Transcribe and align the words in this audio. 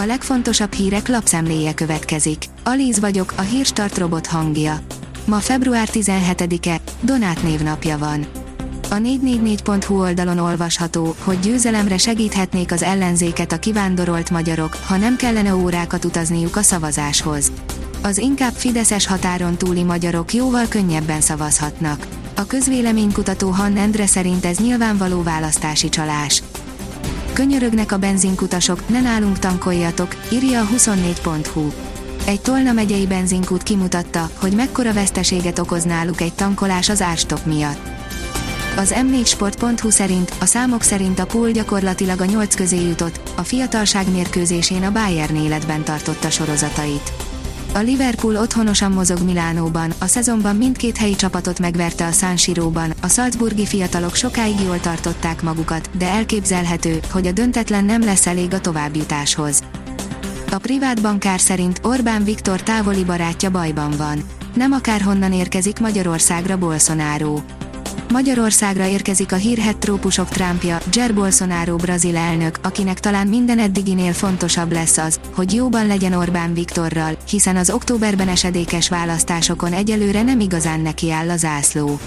A 0.00 0.06
legfontosabb 0.06 0.72
hírek 0.72 1.08
lapszemléje 1.08 1.74
következik. 1.74 2.44
Alíz 2.64 3.00
vagyok, 3.00 3.32
a 3.36 3.40
hírstart 3.40 3.98
robot 3.98 4.26
hangja. 4.26 4.80
Ma 5.24 5.38
február 5.38 5.88
17-e, 5.92 6.80
Donát 7.00 7.42
névnapja 7.42 7.98
van. 7.98 8.26
A 8.90 8.94
444.hu 8.94 10.00
oldalon 10.00 10.38
olvasható, 10.38 11.14
hogy 11.22 11.40
győzelemre 11.40 11.98
segíthetnék 11.98 12.72
az 12.72 12.82
ellenzéket 12.82 13.52
a 13.52 13.58
kivándorolt 13.58 14.30
magyarok, 14.30 14.76
ha 14.86 14.96
nem 14.96 15.16
kellene 15.16 15.54
órákat 15.54 16.04
utazniuk 16.04 16.56
a 16.56 16.62
szavazáshoz. 16.62 17.52
Az 18.02 18.18
inkább 18.18 18.52
Fideszes 18.52 19.06
határon 19.06 19.56
túli 19.56 19.82
magyarok 19.82 20.34
jóval 20.34 20.66
könnyebben 20.68 21.20
szavazhatnak. 21.20 22.06
A 22.36 22.46
közvéleménykutató 22.46 23.50
Han 23.50 23.76
Endre 23.76 24.06
szerint 24.06 24.44
ez 24.44 24.58
nyilvánvaló 24.58 25.22
választási 25.22 25.88
csalás. 25.88 26.42
Könyörögnek 27.38 27.92
a 27.92 27.98
benzinkutasok, 27.98 28.88
ne 28.88 29.00
nálunk 29.00 29.38
tankoljatok, 29.38 30.16
írja 30.32 30.60
a 30.60 30.66
24.hu. 30.76 31.68
Egy 32.26 32.40
Tolna 32.40 32.72
megyei 32.72 33.06
benzinkút 33.06 33.62
kimutatta, 33.62 34.30
hogy 34.40 34.52
mekkora 34.52 34.92
veszteséget 34.92 35.58
okoz 35.58 35.84
náluk 35.84 36.20
egy 36.20 36.34
tankolás 36.34 36.88
az 36.88 37.02
árstop 37.02 37.44
miatt. 37.44 37.88
Az 38.76 38.94
m4sport.hu 38.96 39.90
szerint, 39.90 40.32
a 40.40 40.44
számok 40.44 40.82
szerint 40.82 41.18
a 41.18 41.26
pool 41.26 41.50
gyakorlatilag 41.50 42.20
a 42.20 42.24
nyolc 42.24 42.54
közé 42.54 42.86
jutott, 42.86 43.20
a 43.36 43.42
fiatalság 43.42 44.10
mérkőzésén 44.12 44.82
a 44.82 44.92
Bayern 44.92 45.36
életben 45.36 45.84
tartotta 45.84 46.30
sorozatait. 46.30 47.27
A 47.74 47.78
Liverpool 47.78 48.36
otthonosan 48.36 48.92
mozog 48.92 49.22
Milánóban, 49.22 49.92
a 49.98 50.06
szezonban 50.06 50.56
mindkét 50.56 50.96
helyi 50.96 51.14
csapatot 51.14 51.58
megverte 51.58 52.06
a 52.06 52.10
San 52.12 52.36
Siro-ban, 52.36 52.92
a 53.02 53.08
Salzburgi 53.08 53.66
fiatalok 53.66 54.14
sokáig 54.14 54.60
jól 54.60 54.80
tartották 54.80 55.42
magukat, 55.42 55.90
de 55.96 56.06
elképzelhető, 56.06 57.00
hogy 57.10 57.26
a 57.26 57.32
döntetlen 57.32 57.84
nem 57.84 58.04
lesz 58.04 58.26
elég 58.26 58.54
a 58.54 58.60
továbbjutáshoz. 58.60 59.62
A 60.50 60.58
privát 60.58 61.02
bankár 61.02 61.40
szerint 61.40 61.80
Orbán 61.82 62.24
Viktor 62.24 62.62
távoli 62.62 63.04
barátja 63.04 63.50
bajban 63.50 63.90
van. 63.96 64.22
Nem 64.54 64.72
akárhonnan 64.72 65.32
érkezik 65.32 65.80
Magyarországra 65.80 66.58
Bolsonaro. 66.58 67.38
Magyarországra 68.12 68.86
érkezik 68.86 69.32
a 69.32 69.36
hírhet 69.36 69.78
trópusok 69.78 70.28
Trumpja, 70.28 70.78
Jair 70.92 71.14
Bolsonaro 71.14 71.76
brazil 71.76 72.16
elnök, 72.16 72.58
akinek 72.62 73.00
talán 73.00 73.26
minden 73.26 73.58
eddiginél 73.58 74.12
fontosabb 74.12 74.72
lesz 74.72 74.98
az, 74.98 75.20
hogy 75.34 75.54
jóban 75.54 75.86
legyen 75.86 76.12
Orbán 76.12 76.54
Viktorral, 76.54 77.16
hiszen 77.28 77.56
az 77.56 77.70
októberben 77.70 78.28
esedékes 78.28 78.88
választásokon 78.88 79.72
egyelőre 79.72 80.22
nem 80.22 80.40
igazán 80.40 80.80
neki 80.80 81.10
áll 81.10 81.30
a 81.30 81.36
zászló. 81.36 81.98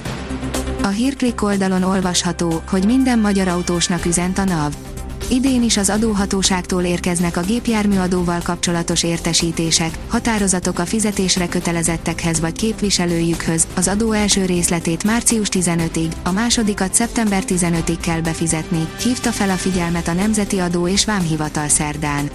A 0.83 0.88
hírklik 0.88 1.43
oldalon 1.43 1.83
olvasható, 1.83 2.61
hogy 2.69 2.86
minden 2.86 3.19
magyar 3.19 3.47
autósnak 3.47 4.05
üzent 4.05 4.38
a 4.38 4.43
NAV. 4.43 4.91
Idén 5.31 5.63
is 5.63 5.77
az 5.77 5.89
adóhatóságtól 5.89 6.83
érkeznek 6.83 7.37
a 7.37 7.41
gépjárműadóval 7.41 8.39
kapcsolatos 8.43 9.03
értesítések, 9.03 9.97
határozatok 10.07 10.79
a 10.79 10.85
fizetésre 10.85 11.47
kötelezettekhez 11.47 12.39
vagy 12.39 12.53
képviselőjükhöz, 12.53 13.67
az 13.75 13.87
adó 13.87 14.11
első 14.11 14.45
részletét 14.45 15.03
március 15.03 15.47
15-ig, 15.52 16.11
a 16.23 16.31
másodikat 16.31 16.93
szeptember 16.93 17.43
15-ig 17.47 17.97
kell 18.02 18.21
befizetni, 18.21 18.87
hívta 19.03 19.31
fel 19.31 19.49
a 19.49 19.55
figyelmet 19.55 20.07
a 20.07 20.13
Nemzeti 20.13 20.59
Adó 20.59 20.87
és 20.87 21.05
Vámhivatal 21.05 21.67
szerdán. 21.67 22.29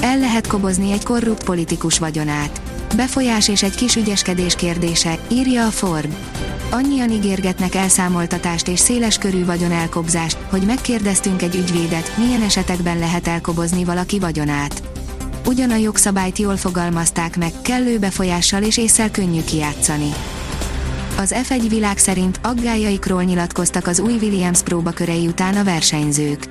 El 0.00 0.18
lehet 0.18 0.46
kobozni 0.46 0.92
egy 0.92 1.04
korrupt 1.04 1.44
politikus 1.44 1.98
vagyonát. 1.98 2.69
Befolyás 2.96 3.48
és 3.48 3.62
egy 3.62 3.74
kis 3.74 3.96
ügyeskedés 3.96 4.54
kérdése, 4.54 5.18
írja 5.28 5.66
a 5.66 5.70
Forb. 5.70 6.14
Annyian 6.70 7.10
ígérgetnek 7.10 7.74
elszámoltatást 7.74 8.68
és 8.68 8.78
széles 8.78 9.18
körű 9.18 9.44
vagyon 9.44 9.72
elkobzást, 9.72 10.38
hogy 10.50 10.62
megkérdeztünk 10.62 11.42
egy 11.42 11.54
ügyvédet, 11.54 12.16
milyen 12.16 12.42
esetekben 12.42 12.98
lehet 12.98 13.28
elkobozni 13.28 13.84
valaki 13.84 14.18
vagyonát. 14.18 14.82
Ugyan 15.46 15.70
a 15.70 15.76
jogszabályt 15.76 16.38
jól 16.38 16.56
fogalmazták 16.56 17.36
meg, 17.36 17.52
kellő 17.62 17.98
befolyással 17.98 18.62
és 18.62 18.76
észsel 18.76 19.10
könnyű 19.10 19.44
kijátszani. 19.44 20.12
Az 21.18 21.34
F1 21.48 21.64
világ 21.68 21.98
szerint 21.98 22.40
aggájaikról 22.42 23.22
nyilatkoztak 23.22 23.86
az 23.86 24.00
új 24.00 24.12
Williams 24.12 24.62
próbakörei 24.62 25.26
után 25.26 25.56
a 25.56 25.64
versenyzők. 25.64 26.46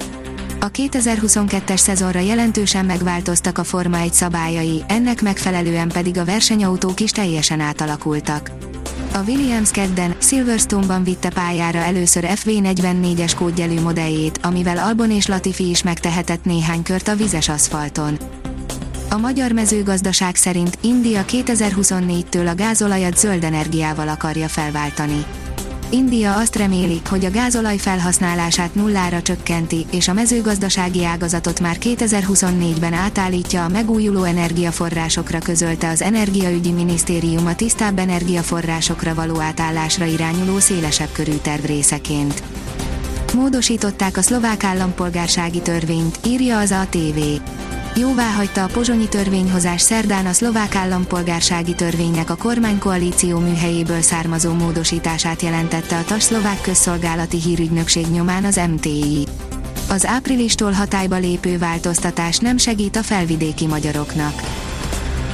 A 0.61 0.71
2022-es 0.71 1.77
szezonra 1.77 2.19
jelentősen 2.19 2.85
megváltoztak 2.85 3.57
a 3.57 3.63
Forma 3.63 3.97
1 3.97 4.13
szabályai, 4.13 4.83
ennek 4.87 5.21
megfelelően 5.21 5.87
pedig 5.87 6.17
a 6.17 6.25
versenyautók 6.25 6.99
is 6.99 7.11
teljesen 7.11 7.59
átalakultak. 7.59 8.51
A 9.13 9.19
Williams 9.27 9.71
kedden 9.71 10.15
Silverstone-ban 10.17 11.03
vitte 11.03 11.29
pályára 11.29 11.79
először 11.79 12.25
FV44-es 12.27 13.31
kódjelű 13.37 13.79
modelljét, 13.81 14.39
amivel 14.41 14.77
Albon 14.77 15.11
és 15.11 15.27
Latifi 15.27 15.69
is 15.69 15.83
megtehetett 15.83 16.45
néhány 16.45 16.83
kört 16.83 17.07
a 17.07 17.15
vizes 17.15 17.49
aszfalton. 17.49 18.17
A 19.09 19.17
magyar 19.17 19.51
mezőgazdaság 19.51 20.35
szerint 20.35 20.77
India 20.81 21.23
2024-től 21.27 22.49
a 22.49 22.55
gázolajat 22.55 23.17
zöld 23.17 23.43
energiával 23.43 24.07
akarja 24.07 24.47
felváltani. 24.47 25.25
India 25.91 26.35
azt 26.35 26.55
reméli, 26.55 27.01
hogy 27.09 27.25
a 27.25 27.31
gázolaj 27.31 27.77
felhasználását 27.77 28.75
nullára 28.75 29.21
csökkenti, 29.21 29.85
és 29.91 30.07
a 30.07 30.13
mezőgazdasági 30.13 31.05
ágazatot 31.05 31.59
már 31.59 31.77
2024-ben 31.79 32.93
átállítja 32.93 33.63
a 33.63 33.69
megújuló 33.69 34.23
energiaforrásokra 34.23 35.39
közölte 35.39 35.89
az 35.89 36.01
Energiaügyi 36.01 36.71
Minisztérium 36.71 37.45
a 37.47 37.55
tisztább 37.55 37.99
energiaforrásokra 37.99 39.13
való 39.13 39.39
átállásra 39.39 40.05
irányuló 40.05 40.59
szélesebb 40.59 41.11
körű 41.11 41.35
terv 41.41 41.65
részeként. 41.65 42.43
Módosították 43.33 44.17
a 44.17 44.21
szlovák 44.21 44.63
állampolgársági 44.63 45.61
törvényt, 45.61 46.19
írja 46.25 46.59
az 46.59 46.71
ATV 46.71 47.19
jóvá 47.99 48.31
hagyta 48.31 48.63
a 48.63 48.67
pozsonyi 48.67 49.07
törvényhozás 49.07 49.81
szerdán 49.81 50.25
a 50.25 50.33
szlovák 50.33 50.75
állampolgársági 50.75 51.75
törvénynek 51.75 52.29
a 52.29 52.35
kormánykoalíció 52.35 53.39
műhelyéből 53.39 54.01
származó 54.01 54.53
módosítását 54.53 55.41
jelentette 55.41 55.97
a 55.97 56.03
TAS 56.03 56.23
szlovák 56.23 56.61
közszolgálati 56.61 57.37
hírügynökség 57.41 58.05
nyomán 58.07 58.45
az 58.45 58.59
MTI. 58.71 59.27
Az 59.89 60.05
áprilistól 60.05 60.71
hatályba 60.71 61.15
lépő 61.15 61.57
változtatás 61.57 62.37
nem 62.37 62.57
segít 62.57 62.95
a 62.95 63.03
felvidéki 63.03 63.67
magyaroknak. 63.67 64.33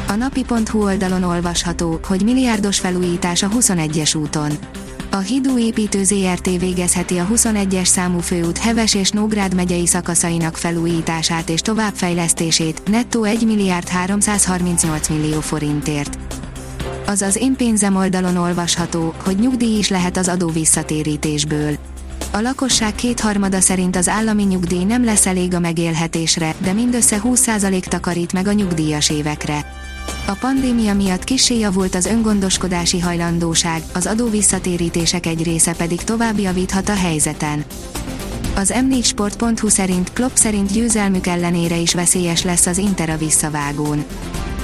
A 0.08 0.14
napi.hu 0.14 0.84
oldalon 0.84 1.24
olvasható, 1.24 2.00
hogy 2.08 2.24
milliárdos 2.24 2.80
felújítás 2.80 3.44
a 3.44 3.47
21-es 3.47 4.18
úton. 4.18 4.52
A 5.16 5.20
Hidú 5.20 5.59
építő 5.59 6.03
ZRT 6.03 6.59
végezheti 6.59 7.18
a 7.18 7.28
21-es 7.34 7.86
számú 7.86 8.20
főút 8.20 8.58
Heves 8.58 8.94
és 8.94 9.09
Nógrád 9.09 9.56
megyei 9.56 9.88
szakaszainak 9.88 10.58
felújítását 10.58 11.50
és 11.50 11.62
továbbfejlesztését, 11.62 12.81
nettó 12.86 13.24
1 13.24 13.46
milliárd 13.46 13.88
338 13.88 15.09
millió 15.09 15.40
forintért. 15.40 16.18
Az 17.06 17.22
az 17.22 17.36
én 17.36 17.56
pénzem 17.56 17.96
oldalon 17.96 18.38
olvasható, 18.38 19.14
hogy 19.24 19.40
nyugdíj 19.40 19.78
is 19.78 19.90
lehet 19.90 20.18
az 20.18 20.28
adó 20.28 20.48
visszatérítésből. 20.48 21.78
A 22.35 22.41
lakosság 22.41 22.96
kétharmada 22.96 23.62
szerint 23.62 23.96
az 23.96 24.07
állami 24.07 24.44
nyugdíj 24.44 24.84
nem 24.84 25.03
lesz 25.03 25.25
elég 25.25 25.53
a 25.53 25.59
megélhetésre, 25.59 26.56
de 26.57 26.73
mindössze 26.73 27.22
20% 27.23 27.79
takarít 27.79 28.34
meg 28.34 28.47
a 28.47 28.51
nyugdíjas 28.51 29.09
évekre. 29.09 29.72
A 30.28 30.38
pandémia 30.40 30.94
miatt 30.94 31.23
kissé 31.23 31.59
javult 31.59 31.96
az 31.96 32.06
öngondoskodási 32.06 33.00
hajlandóság, 33.00 33.84
az 33.94 34.06
adó 34.06 34.29
visszatérítések 34.29 35.25
egy 35.25 35.44
része 35.44 35.73
pedig 35.73 36.01
tovább 36.01 36.40
javíthat 36.40 36.90
a 36.90 36.96
helyzeten. 36.96 37.66
Az 38.56 38.73
m4sport.hu 38.75 39.67
szerint 39.67 40.13
Klopp 40.13 40.35
szerint 40.35 40.72
győzelmük 40.72 41.28
ellenére 41.28 41.75
is 41.78 41.94
veszélyes 41.94 42.44
lesz 42.44 42.66
az 42.66 42.78
Inter 42.78 43.09
a 43.09 43.17
visszavágón. 43.17 44.06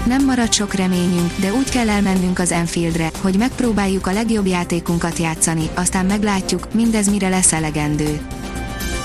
Nem 0.05 0.25
marad 0.25 0.53
sok 0.53 0.73
reményünk, 0.73 1.31
de 1.39 1.53
úgy 1.53 1.69
kell 1.69 1.89
elmennünk 1.89 2.39
az 2.39 2.51
Enfieldre, 2.51 3.11
hogy 3.21 3.37
megpróbáljuk 3.37 4.07
a 4.07 4.13
legjobb 4.13 4.45
játékunkat 4.45 5.17
játszani, 5.17 5.69
aztán 5.73 6.05
meglátjuk, 6.05 6.73
mindez 6.73 7.09
mire 7.09 7.29
lesz 7.29 7.53
elegendő. 7.53 8.19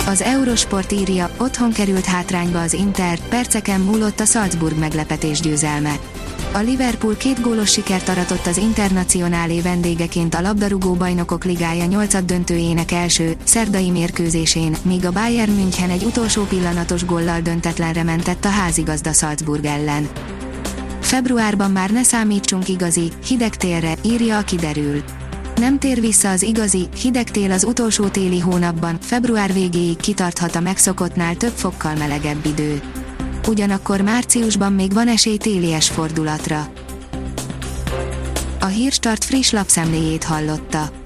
Az 0.07 0.23
Eurosport 0.23 0.93
írja, 0.93 1.31
otthon 1.37 1.73
került 1.73 2.05
hátrányba 2.05 2.61
az 2.61 2.73
Inter, 2.73 3.19
perceken 3.29 3.81
múlott 3.81 4.21
a 4.21 4.25
Salzburg 4.25 4.79
meglepetés 4.79 5.41
győzelme. 5.41 5.99
A 6.53 6.59
Liverpool 6.59 7.17
két 7.17 7.41
gólos 7.41 7.71
sikert 7.71 8.09
aratott 8.09 8.47
az 8.47 8.57
Internacionálé 8.57 9.61
vendégeként 9.61 10.35
a 10.35 10.41
labdarúgó 10.41 10.93
bajnokok 10.95 11.45
ligája 11.45 11.85
8 11.85 12.25
döntőjének 12.25 12.93
első, 12.93 13.37
szerdai 13.45 13.91
mérkőzésén, 13.91 14.77
míg 14.83 15.07
a 15.07 15.13
Bayern 15.13 15.53
München 15.53 15.91
egy 15.91 16.05
utolsó 16.05 16.43
pillanatos 16.43 17.05
gollal 17.05 17.41
döntetlenre 17.41 18.03
mentett 18.03 18.45
a 18.45 18.49
házigazda 18.49 19.13
Salzburg 19.13 19.65
ellen. 19.65 20.09
Februárban 21.07 21.71
már 21.71 21.91
ne 21.91 22.03
számítsunk 22.03 22.69
igazi, 22.69 23.13
hideg 23.27 23.57
télre, 23.57 23.95
írja 24.03 24.39
a 24.39 24.43
kiderül. 24.43 25.03
Nem 25.57 25.79
tér 25.79 26.01
vissza 26.01 26.31
az 26.31 26.43
igazi, 26.43 26.89
hideg 27.01 27.31
tél 27.31 27.51
az 27.53 27.65
utolsó 27.65 28.09
téli 28.09 28.41
hónapban, 28.41 28.99
február 29.01 29.53
végéig 29.53 29.97
kitarthat 29.97 30.55
a 30.55 30.61
megszokottnál 30.61 31.37
több 31.37 31.55
fokkal 31.55 31.95
melegebb 31.95 32.47
idő 32.47 32.83
ugyanakkor 33.49 34.01
márciusban 34.01 34.73
még 34.73 34.93
van 34.93 35.09
esély 35.09 35.37
télies 35.37 35.89
fordulatra. 35.89 36.69
A 38.61 38.67
Hírstart 38.67 39.25
friss 39.25 39.51
lapszemléjét 39.51 40.25
hallotta. 40.25 41.06